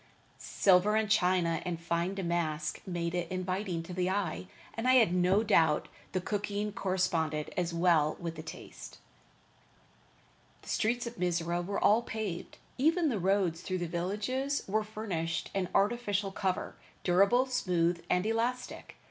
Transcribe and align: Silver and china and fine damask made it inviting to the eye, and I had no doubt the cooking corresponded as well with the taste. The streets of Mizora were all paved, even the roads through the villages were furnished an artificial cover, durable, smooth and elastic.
Silver 0.39 0.95
and 0.95 1.11
china 1.11 1.61
and 1.63 1.79
fine 1.79 2.15
damask 2.15 2.81
made 2.87 3.13
it 3.13 3.29
inviting 3.29 3.83
to 3.83 3.93
the 3.93 4.09
eye, 4.09 4.47
and 4.73 4.87
I 4.87 4.95
had 4.95 5.13
no 5.13 5.43
doubt 5.43 5.89
the 6.13 6.19
cooking 6.19 6.71
corresponded 6.73 7.53
as 7.55 7.71
well 7.71 8.17
with 8.19 8.33
the 8.33 8.41
taste. 8.41 8.97
The 10.63 10.69
streets 10.69 11.05
of 11.05 11.17
Mizora 11.19 11.61
were 11.63 11.77
all 11.79 12.01
paved, 12.01 12.57
even 12.79 13.09
the 13.09 13.19
roads 13.19 13.61
through 13.61 13.77
the 13.77 13.85
villages 13.87 14.63
were 14.67 14.83
furnished 14.83 15.51
an 15.53 15.69
artificial 15.75 16.31
cover, 16.31 16.77
durable, 17.03 17.45
smooth 17.45 18.03
and 18.09 18.25
elastic. 18.25 18.95